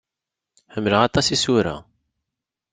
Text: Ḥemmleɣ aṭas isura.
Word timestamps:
Ḥemmleɣ 0.73 1.01
aṭas 1.03 1.27
isura. 1.35 1.75